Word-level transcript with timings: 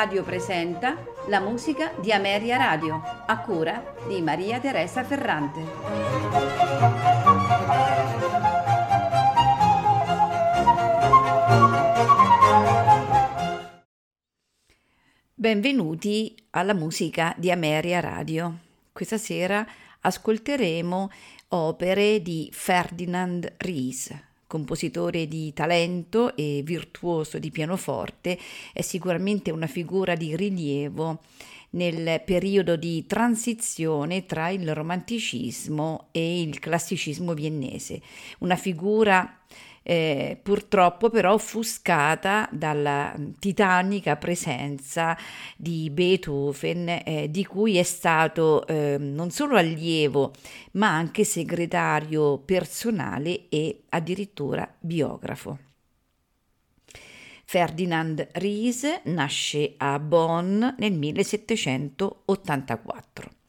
Radio 0.00 0.22
presenta 0.22 0.96
la 1.26 1.40
musica 1.40 1.92
di 2.00 2.10
Ameria 2.10 2.56
Radio, 2.56 3.02
a 3.26 3.38
cura 3.40 3.96
di 4.08 4.22
Maria 4.22 4.58
Teresa 4.58 5.04
Ferrante. 5.04 5.60
Benvenuti 15.34 16.34
alla 16.52 16.72
musica 16.72 17.34
di 17.36 17.50
Ameria 17.50 18.00
Radio. 18.00 18.56
Questa 18.92 19.18
sera 19.18 19.66
ascolteremo 20.00 21.10
opere 21.48 22.22
di 22.22 22.48
Ferdinand 22.50 23.52
Ries, 23.58 24.29
compositore 24.50 25.28
di 25.28 25.52
talento 25.52 26.34
e 26.34 26.62
virtuoso 26.64 27.38
di 27.38 27.52
pianoforte, 27.52 28.36
è 28.72 28.80
sicuramente 28.80 29.52
una 29.52 29.68
figura 29.68 30.16
di 30.16 30.34
rilievo 30.34 31.20
nel 31.70 32.20
periodo 32.24 32.74
di 32.74 33.06
transizione 33.06 34.26
tra 34.26 34.48
il 34.48 34.74
romanticismo 34.74 36.08
e 36.10 36.42
il 36.42 36.58
classicismo 36.58 37.32
viennese, 37.32 38.02
una 38.40 38.56
figura 38.56 39.38
eh, 39.90 40.38
purtroppo 40.40 41.10
però 41.10 41.32
offuscata 41.32 42.48
dalla 42.52 43.12
titanica 43.40 44.14
presenza 44.14 45.18
di 45.56 45.90
Beethoven, 45.90 47.02
eh, 47.04 47.26
di 47.28 47.44
cui 47.44 47.76
è 47.76 47.82
stato 47.82 48.64
eh, 48.68 48.98
non 49.00 49.32
solo 49.32 49.56
allievo, 49.56 50.30
ma 50.72 50.94
anche 50.94 51.24
segretario 51.24 52.38
personale 52.38 53.48
e 53.48 53.82
addirittura 53.88 54.72
biografo. 54.78 55.58
Ferdinand 57.44 58.28
Ries 58.34 59.00
nasce 59.06 59.74
a 59.76 59.98
Bonn 59.98 60.64
nel 60.78 60.92
1784. 60.92 63.39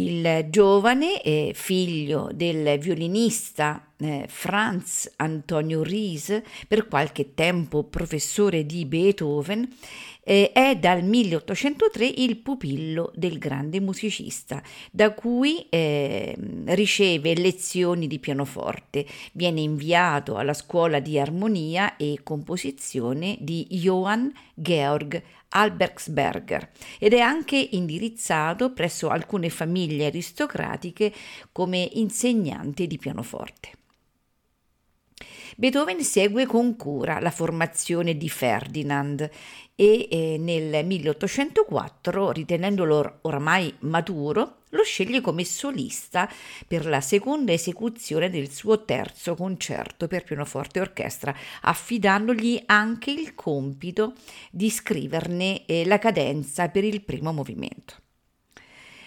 Il 0.00 0.46
giovane, 0.48 1.20
eh, 1.20 1.52
figlio 1.54 2.30
del 2.32 2.78
violinista 2.78 3.92
eh, 3.98 4.24
Franz 4.28 5.12
Antonio 5.16 5.82
Ries, 5.82 6.40
per 6.66 6.88
qualche 6.88 7.34
tempo 7.34 7.84
professore 7.84 8.64
di 8.64 8.86
Beethoven, 8.86 9.68
eh, 10.22 10.52
è 10.52 10.76
dal 10.76 11.02
1803 11.02 12.06
il 12.06 12.38
pupillo 12.38 13.12
del 13.14 13.38
grande 13.38 13.78
musicista, 13.78 14.62
da 14.90 15.12
cui 15.12 15.66
eh, 15.68 16.34
riceve 16.66 17.34
lezioni 17.34 18.06
di 18.06 18.18
pianoforte. 18.18 19.04
Viene 19.32 19.60
inviato 19.60 20.36
alla 20.36 20.54
scuola 20.54 20.98
di 20.98 21.18
armonia 21.18 21.96
e 21.98 22.20
composizione 22.22 23.36
di 23.38 23.66
Johann 23.68 24.28
Georg 24.54 25.22
Albergsberger 25.50 26.70
ed 26.98 27.12
è 27.12 27.20
anche 27.20 27.56
indirizzato 27.56 28.72
presso 28.72 29.08
alcune 29.08 29.50
famiglie 29.50 30.06
aristocratiche 30.06 31.12
come 31.52 31.88
insegnante 31.92 32.86
di 32.86 32.98
pianoforte. 32.98 33.72
Beethoven 35.56 36.02
segue 36.02 36.46
con 36.46 36.76
cura 36.76 37.20
la 37.20 37.30
formazione 37.30 38.16
di 38.16 38.28
Ferdinand 38.28 39.28
e 39.80 40.08
eh, 40.10 40.36
nel 40.38 40.84
1804, 40.84 42.32
ritenendolo 42.32 43.20
oramai 43.22 43.74
maturo, 43.78 44.56
lo 44.68 44.82
sceglie 44.82 45.22
come 45.22 45.42
solista 45.42 46.30
per 46.68 46.84
la 46.84 47.00
seconda 47.00 47.52
esecuzione 47.52 48.28
del 48.28 48.50
suo 48.50 48.84
terzo 48.84 49.34
concerto 49.34 50.06
per 50.06 50.24
pianoforte 50.24 50.80
e 50.80 50.82
orchestra, 50.82 51.34
affidandogli 51.62 52.62
anche 52.66 53.10
il 53.10 53.34
compito 53.34 54.12
di 54.50 54.68
scriverne 54.68 55.64
eh, 55.64 55.86
la 55.86 55.98
cadenza 55.98 56.68
per 56.68 56.84
il 56.84 57.00
primo 57.00 57.32
movimento. 57.32 57.94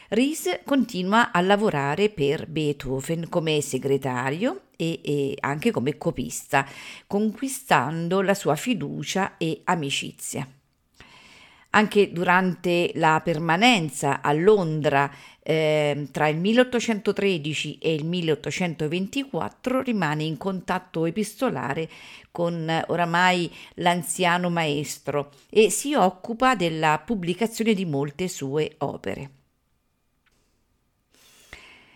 Ries 0.10 0.62
continua 0.66 1.32
a 1.32 1.40
lavorare 1.42 2.10
per 2.10 2.48
Beethoven 2.48 3.30
come 3.30 3.62
segretario 3.62 4.70
e, 4.76 5.00
e, 5.04 5.38
anche 5.40 5.70
come 5.70 6.00
copista, 6.00 6.68
conquistando 7.06 8.22
la 8.22 8.34
sua 8.34 8.56
fiducia 8.56 9.38
e 9.38 9.62
amicizia. 9.66 10.48
Anche 11.76 12.12
durante 12.12 12.92
la 12.96 13.20
permanenza 13.24 14.22
a 14.22 14.32
Londra 14.32 15.12
eh, 15.42 16.08
tra 16.12 16.28
il 16.28 16.38
1813 16.38 17.80
e 17.80 17.96
il 17.96 18.06
1824 18.06 19.82
rimane 19.82 20.24
in 20.24 20.38
contatto 20.38 21.06
epistolare 21.06 21.90
con 22.30 22.84
oramai 22.88 23.52
l'anziano 23.76 24.52
maestro 24.52 25.32
e 25.50 25.72
si 25.72 25.96
occupa 25.96 26.56
della 26.56 27.02
pubblicazione 27.04 27.74
di 27.74 27.86
molte 27.86 28.28
sue 28.28 28.76
opere. 28.78 29.30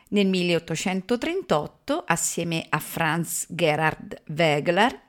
Nel 0.10 0.28
1838, 0.28 2.04
assieme 2.08 2.66
a 2.70 2.80
Franz 2.80 3.46
Gerhard 3.50 4.24
Wegler, 4.28 5.07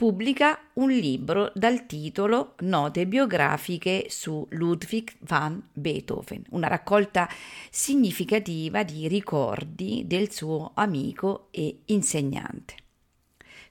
pubblica 0.00 0.58
un 0.76 0.88
libro 0.88 1.52
dal 1.54 1.84
titolo 1.84 2.54
Note 2.60 3.06
biografiche 3.06 4.06
su 4.08 4.46
Ludwig 4.52 5.12
van 5.18 5.62
Beethoven, 5.74 6.42
una 6.52 6.68
raccolta 6.68 7.28
significativa 7.68 8.82
di 8.82 9.08
ricordi 9.08 10.04
del 10.06 10.32
suo 10.32 10.70
amico 10.72 11.48
e 11.50 11.80
insegnante. 11.84 12.76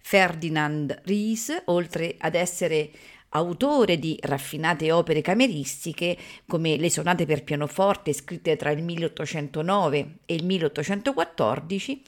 Ferdinand 0.01 1.01
Ries, 1.05 1.63
oltre 1.65 2.13
ad 2.19 2.35
essere 2.35 2.91
autore 3.29 3.97
di 3.97 4.15
raffinate 4.21 4.91
opere 4.91 5.21
cameristiche 5.21 6.15
come 6.47 6.77
le 6.77 6.91
sonate 6.91 7.25
per 7.25 7.43
pianoforte 7.43 8.13
scritte 8.13 8.55
tra 8.55 8.69
il 8.69 8.83
1809 8.83 10.17
e 10.27 10.35
il 10.35 10.45
1814, 10.45 12.03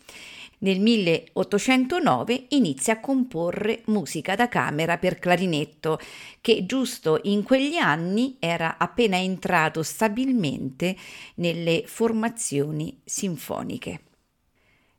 nel 0.62 0.80
1809 0.80 2.46
inizia 2.50 2.94
a 2.94 3.00
comporre 3.00 3.82
musica 3.86 4.36
da 4.36 4.48
camera 4.48 4.98
per 4.98 5.18
clarinetto, 5.18 6.00
che 6.40 6.66
giusto 6.68 7.20
in 7.24 7.42
quegli 7.44 7.78
anni 7.78 8.38
era 8.40 8.78
appena 8.78 9.18
entrato 9.18 9.82
stabilmente 9.82 10.96
nelle 11.36 11.84
formazioni 11.88 13.00
sinfoniche. 13.04 14.02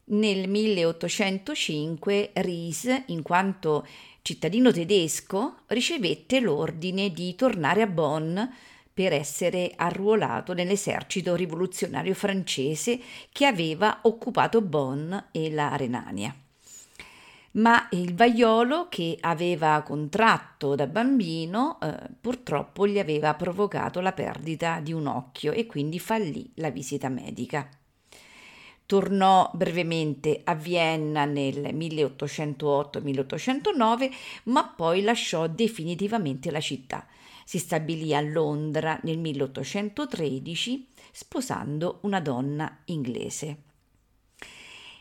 Nel 0.05 0.49
1805 0.49 2.31
Ries, 2.35 3.05
in 3.07 3.23
quanto 3.23 3.87
cittadino 4.23 4.73
tedesco, 4.73 5.59
ricevette 5.69 6.41
l'ordine 6.41 7.11
di 7.11 7.37
tornare 7.37 7.83
a 7.83 7.87
Bonn 7.87 8.39
per 8.93 9.13
essere 9.13 9.73
arruolato 9.77 10.53
nell'esercito 10.53 11.35
rivoluzionario 11.35 12.15
francese 12.15 13.01
che 13.33 13.47
aveva 13.47 14.01
occupato 14.03 14.61
Bonn 14.61 15.15
e 15.31 15.51
la 15.51 15.75
Renania. 15.77 16.35
Ma 17.53 17.87
il 17.91 18.15
vaiolo 18.15 18.89
che 18.89 19.19
aveva 19.21 19.83
contratto 19.83 20.75
da 20.75 20.87
bambino 20.87 21.79
eh, 21.81 21.95
purtroppo 22.19 22.87
gli 22.87 22.99
aveva 22.99 23.35
provocato 23.35 24.01
la 24.01 24.13
perdita 24.13 24.81
di 24.81 24.95
un 24.95 25.07
occhio 25.07 25.53
e 25.53 25.67
quindi 25.67 25.99
fallì 25.99 26.51
la 26.55 26.71
visita 26.71 27.11
medica. 27.11 27.69
Tornò 28.87 29.51
brevemente 29.55 30.41
a 30.45 30.55
Vienna 30.55 31.27
nel 31.27 31.75
1808-1809, 31.75 34.11
ma 34.45 34.67
poi 34.67 35.03
lasciò 35.03 35.47
definitivamente 35.47 36.51
la 36.51 36.61
città. 36.61 37.07
Si 37.45 37.59
stabilì 37.59 38.15
a 38.15 38.21
Londra 38.21 38.99
nel 39.03 39.19
1813 39.19 40.89
sposando 41.13 41.99
una 42.03 42.21
donna 42.21 42.79
inglese. 42.87 43.57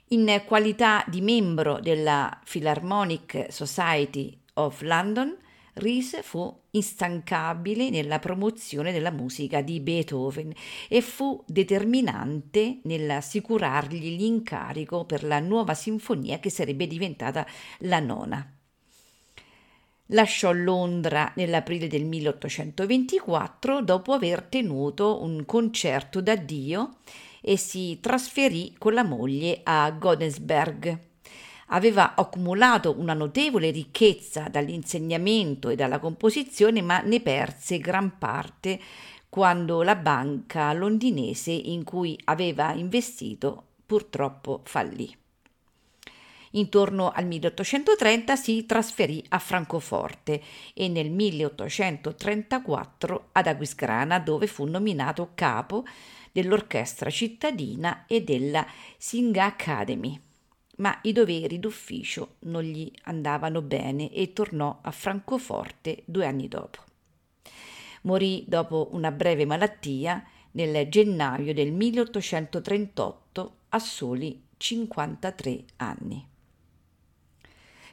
In 0.10 0.44
qualità 0.46 1.06
di 1.08 1.22
membro 1.22 1.80
della 1.80 2.38
Philharmonic 2.44 3.48
Society 3.50 4.38
of 4.56 4.82
London, 4.82 5.38
Ries 5.74 6.22
fu 6.22 6.54
instancabile 6.72 7.90
nella 7.90 8.20
promozione 8.20 8.92
della 8.92 9.12
musica 9.12 9.62
di 9.62 9.80
Beethoven 9.80 10.52
e 10.90 11.02
fu 11.02 11.42
determinante 11.48 12.82
nell'assicurargli 12.84 14.18
l'incarico 14.18 15.06
per 15.06 15.24
la 15.24 15.40
nuova 15.40 15.74
sinfonia 15.74 16.40
che 16.40 16.50
sarebbe 16.50 16.88
diventata 16.88 17.48
la 17.80 18.00
nona. 18.00 18.61
Lasciò 20.14 20.52
Londra 20.52 21.32
nell'aprile 21.36 21.88
del 21.88 22.06
1824 22.06 23.82
dopo 23.82 24.14
aver 24.14 24.44
tenuto 24.44 25.24
un 25.24 25.46
concerto 25.46 26.22
d'addio 26.22 26.98
e 27.42 27.58
si 27.58 28.00
trasferì 28.02 28.76
con 28.78 28.94
la 28.94 29.04
moglie 29.04 29.62
a 29.64 29.90
Godesberg 29.92 31.10
aveva 31.74 32.16
accumulato 32.16 32.96
una 32.98 33.14
notevole 33.14 33.72
ricchezza 33.72 34.48
dall'insegnamento 34.50 35.70
e 35.70 35.76
dalla 35.76 36.00
composizione, 36.00 36.82
ma 36.82 37.00
ne 37.00 37.22
perse 37.22 37.78
gran 37.80 38.18
parte 38.18 38.80
quando 39.30 39.82
la 39.82 39.96
banca 39.96 40.74
londinese 40.74 41.52
in 41.52 41.86
cui 41.86 42.20
aveva 42.26 42.74
investito 42.74 43.64
purtroppo 43.86 44.60
fallì. 44.66 45.21
Intorno 46.52 47.12
al 47.12 47.26
1830 47.28 48.36
si 48.36 48.66
trasferì 48.66 49.24
a 49.30 49.40
Francoforte 49.40 50.42
e 50.74 50.90
nel 50.90 51.10
1834 51.10 53.30
ad 53.32 53.48
Aquisgrana 53.48 54.20
dove 54.20 54.48
fu 54.48 54.66
nominato 54.66 55.32
capo 55.34 55.86
dell'orchestra 56.32 57.10
cittadina 57.10 58.06
e 58.06 58.22
della 58.24 58.66
Singa 58.98 59.46
Academy. 59.46 60.20
Ma 60.78 61.00
i 61.04 61.12
doveri 61.14 61.60
d'ufficio 61.60 62.36
non 62.40 62.64
gli 62.64 62.92
andavano 63.04 63.62
bene 63.62 64.12
e 64.12 64.34
tornò 64.34 64.80
a 64.82 64.92
Francoforte 64.92 66.02
due 66.06 66.26
anni 66.26 66.50
dopo. 66.50 66.80
Morì 68.04 68.46
dopo 68.48 68.90
una 68.92 69.12
breve 69.12 69.46
malattia 69.46 70.26
nel 70.52 70.90
gennaio 70.90 71.54
del 71.54 71.72
1838 71.72 73.56
a 73.70 73.80
soli 73.80 74.42
53 74.58 75.64
anni. 75.78 76.31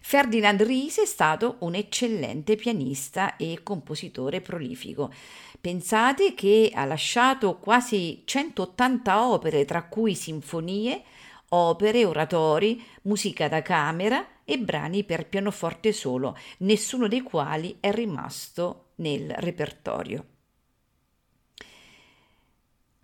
Ferdinand 0.09 0.63
Ries 0.63 1.01
è 1.01 1.05
stato 1.05 1.57
un 1.59 1.75
eccellente 1.75 2.57
pianista 2.57 3.37
e 3.37 3.61
compositore 3.63 4.41
prolifico. 4.41 5.13
Pensate 5.61 6.33
che 6.33 6.71
ha 6.73 6.87
lasciato 6.87 7.59
quasi 7.59 8.23
180 8.25 9.29
opere, 9.29 9.67
tra 9.67 9.83
cui 9.83 10.15
sinfonie, 10.15 11.03
opere, 11.51 12.07
oratori, 12.07 12.83
musica 13.03 13.49
da 13.49 13.61
camera 13.61 14.27
e 14.47 14.59
brani 14.59 15.05
per 15.05 15.29
pianoforte 15.29 15.93
solo, 15.93 16.39
nessuno 16.61 17.07
dei 17.07 17.21
quali 17.21 17.77
è 17.79 17.93
rimasto 17.93 18.93
nel 18.95 19.29
repertorio. 19.29 20.25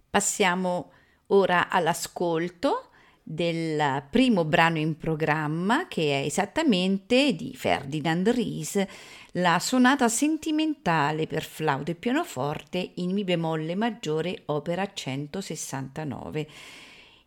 Passiamo 0.09 0.91
ora 1.27 1.69
all'ascolto 1.69 2.93
del 3.27 4.05
primo 4.11 4.45
brano 4.45 4.77
in 4.77 4.99
programma 4.99 5.89
che 5.89 6.21
è 6.21 6.27
esattamente 6.27 7.33
di 7.33 7.55
Ferdinand 7.57 8.29
Ries, 8.29 8.85
la 9.33 9.59
sonata 9.59 10.09
sentimentale 10.09 11.27
per 11.27 11.43
flauto 11.43 11.91
e 11.91 11.95
pianoforte 11.95 12.93
in 12.97 13.13
Mi 13.13 13.25
bemolle 13.25 13.75
maggiore 13.75 14.43
opera 14.47 14.93
169, 14.93 16.49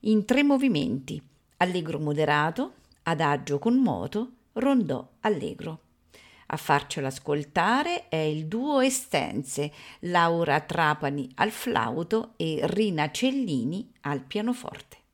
in 0.01 0.23
tre 0.23 0.43
movimenti, 0.43 1.19
allegro 1.57 1.97
moderato, 1.97 2.75
adagio 3.03 3.57
con 3.57 3.77
moto, 3.77 4.31
rondò 4.53 5.05
allegro. 5.21 5.81
A 6.49 6.57
farcelo 6.57 7.07
ascoltare 7.07 8.07
è 8.07 8.15
il 8.17 8.45
duo 8.45 8.79
Estense, 8.81 9.73
Laura 10.01 10.61
Trapani 10.61 11.29
al 11.35 11.51
flauto 11.51 12.33
e 12.37 12.59
Rina 12.63 13.11
Cellini 13.11 13.91
al 14.01 14.21
pianoforte. 14.21 15.06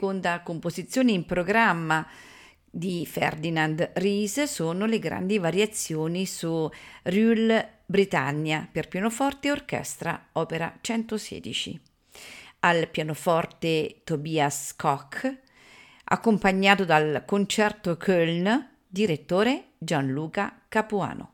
Seconda 0.00 0.40
composizione 0.40 1.12
in 1.12 1.26
programma 1.26 2.06
di 2.64 3.04
Ferdinand 3.04 3.90
Ries 3.96 4.44
sono 4.44 4.86
le 4.86 4.98
grandi 4.98 5.36
variazioni 5.36 6.24
su 6.24 6.66
Rule 7.02 7.80
Britannia 7.84 8.66
per 8.72 8.88
pianoforte 8.88 9.48
e 9.48 9.50
orchestra, 9.50 10.28
opera 10.32 10.74
116. 10.80 11.78
Al 12.60 12.88
pianoforte 12.88 14.00
Tobias 14.02 14.74
Koch, 14.74 15.30
accompagnato 16.04 16.86
dal 16.86 17.24
concerto 17.26 17.98
Köln, 17.98 18.68
direttore 18.88 19.72
Gianluca 19.76 20.62
Capuano. 20.66 21.29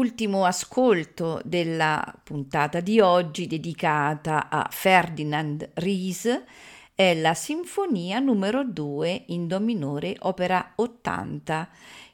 Ultimo 0.00 0.46
ascolto 0.46 1.42
della 1.44 2.02
puntata 2.24 2.80
di 2.80 3.00
oggi 3.00 3.46
dedicata 3.46 4.48
a 4.48 4.66
Ferdinand 4.70 5.72
Ries 5.74 6.42
è 6.94 7.12
la 7.12 7.34
Sinfonia 7.34 8.18
numero 8.18 8.64
2 8.64 9.24
in 9.26 9.46
Do 9.46 9.60
minore, 9.60 10.16
opera 10.20 10.72
80, 10.76 11.68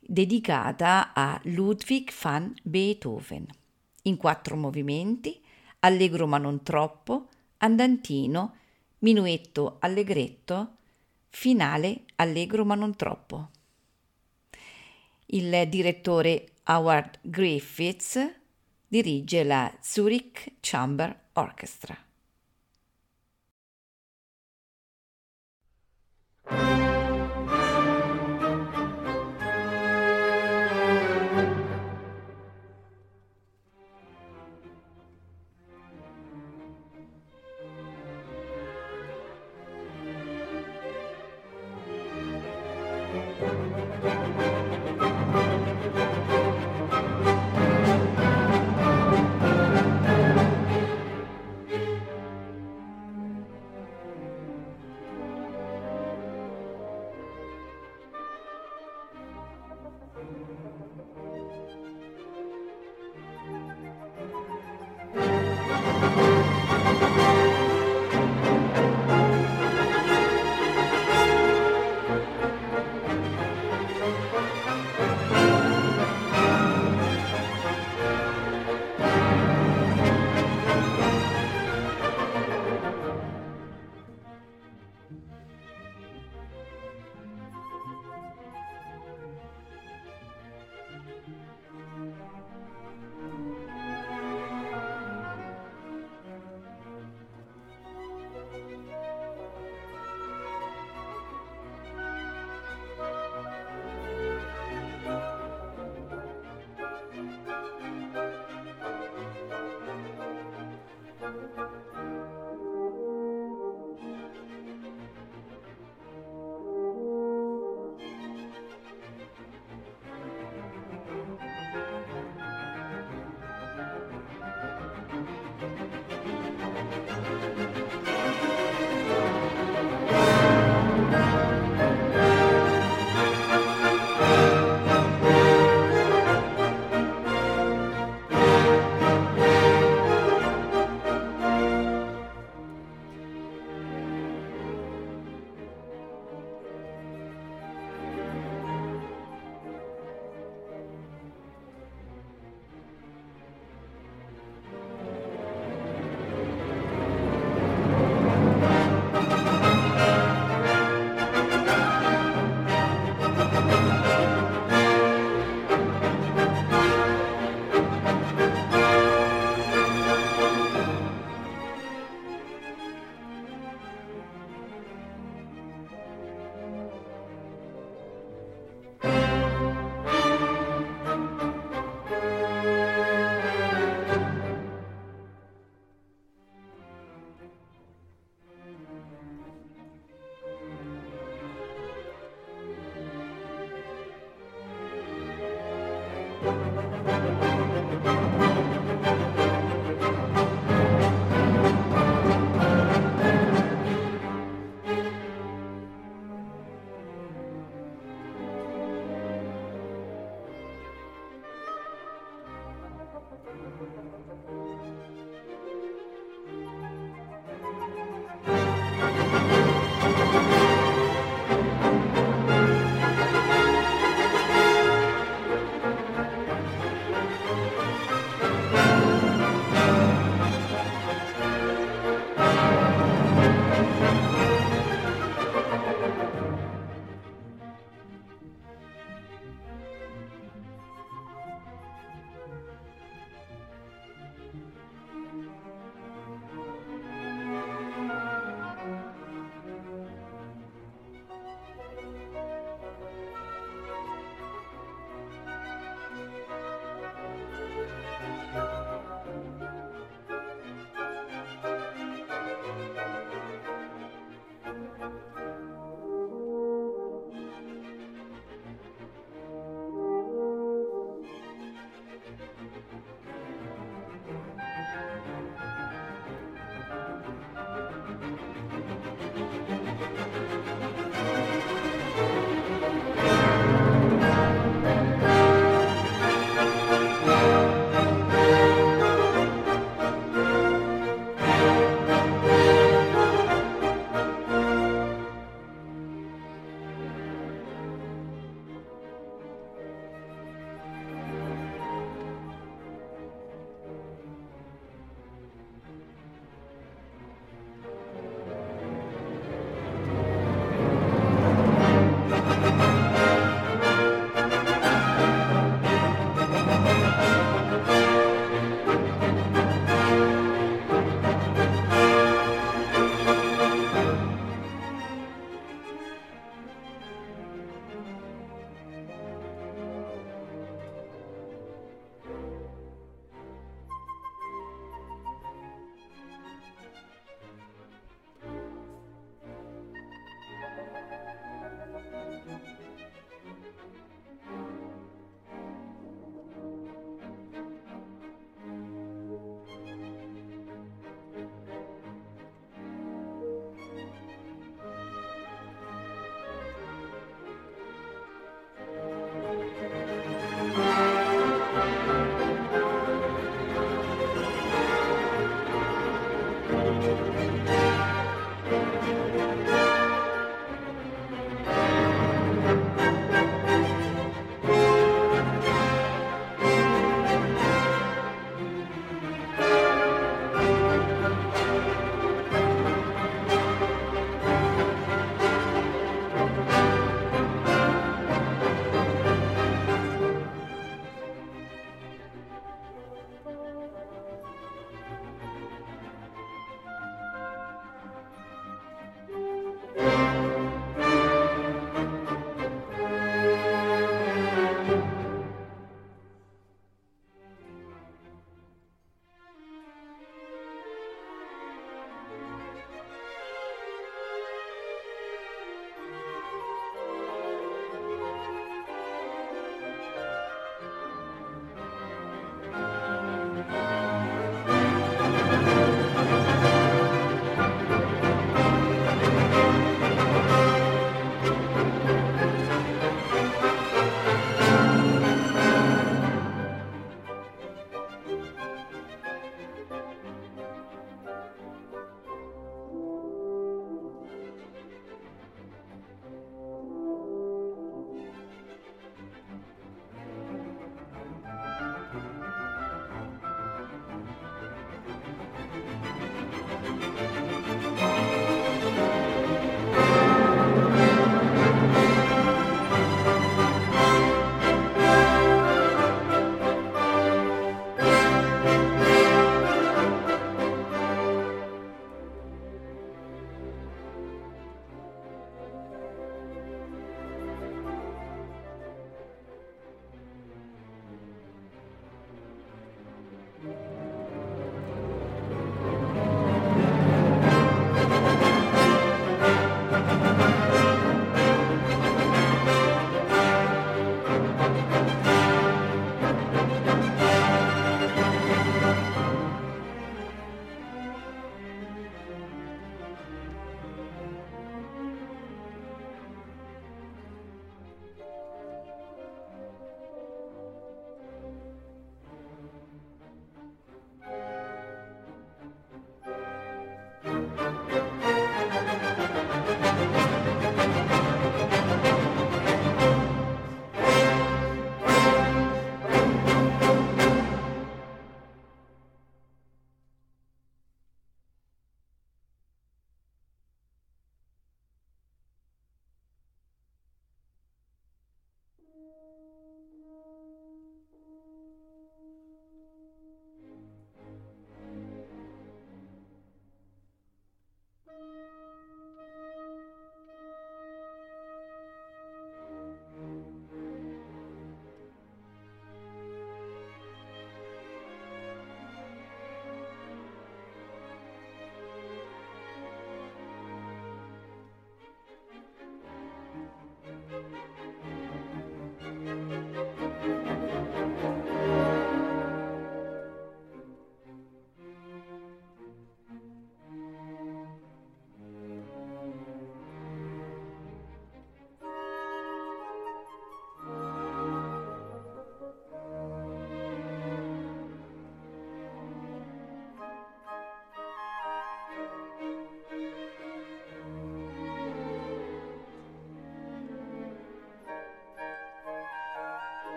dedicata 0.00 1.12
a 1.14 1.40
Ludwig 1.44 2.10
van 2.20 2.52
Beethoven, 2.64 3.46
in 4.02 4.16
quattro 4.16 4.56
movimenti, 4.56 5.40
allegro 5.78 6.26
ma 6.26 6.38
non 6.38 6.64
troppo, 6.64 7.28
andantino, 7.58 8.56
minuetto 8.98 9.76
allegretto, 9.78 10.78
finale 11.28 12.06
allegro 12.16 12.64
ma 12.64 12.74
non 12.74 12.96
troppo. 12.96 13.50
Il 15.26 15.68
direttore 15.68 16.54
Howard 16.68 17.18
Griffiths 17.22 18.18
dirige 18.88 19.42
la 19.44 19.72
Zurich 19.80 20.52
Chamber 20.60 21.16
Orchestra. 21.32 22.07